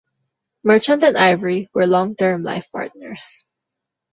Merchant 0.63 1.03
and 1.03 1.15
Ivory 1.15 1.69
were 1.75 1.85
long-term 1.85 2.41
life 2.41 2.67
partners. 2.71 3.45